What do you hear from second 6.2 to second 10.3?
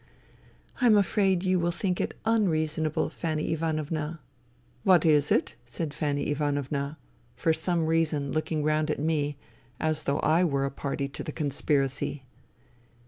Ivanovna, for some reason looking round at me, as though